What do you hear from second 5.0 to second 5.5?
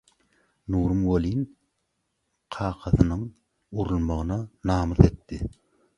etdi.